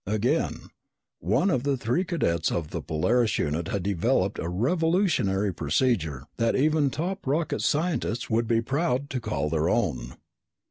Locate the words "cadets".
2.03-2.51